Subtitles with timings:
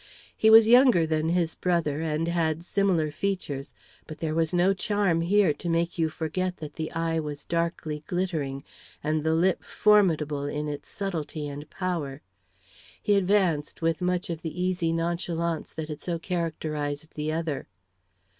[0.35, 3.71] He was younger than his brother, and had similar features,
[4.07, 8.03] but there was no charm here to make you forget that the eye was darkly
[8.07, 8.63] glittering,
[9.03, 12.23] and the lip formidable in its subtlety and power.
[12.99, 17.67] He advanced with much of the easy nonchalance that had so characterized the other.